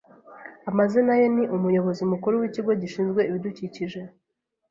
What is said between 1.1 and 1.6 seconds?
ye ni